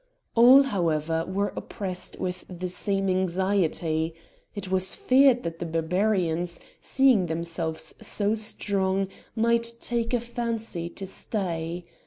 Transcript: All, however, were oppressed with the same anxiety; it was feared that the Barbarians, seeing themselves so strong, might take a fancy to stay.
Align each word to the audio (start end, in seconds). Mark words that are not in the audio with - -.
All, 0.33 0.63
however, 0.63 1.25
were 1.27 1.53
oppressed 1.55 2.19
with 2.19 2.43
the 2.49 2.69
same 2.69 3.07
anxiety; 3.07 4.15
it 4.55 4.71
was 4.71 4.95
feared 4.95 5.43
that 5.43 5.59
the 5.59 5.65
Barbarians, 5.67 6.59
seeing 6.79 7.27
themselves 7.27 7.93
so 8.01 8.33
strong, 8.33 9.09
might 9.35 9.73
take 9.79 10.11
a 10.15 10.19
fancy 10.19 10.89
to 10.89 11.05
stay. 11.05 11.85